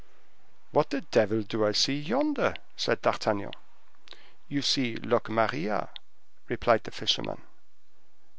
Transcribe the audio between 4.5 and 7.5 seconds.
see Locmaria," replied the fisherman.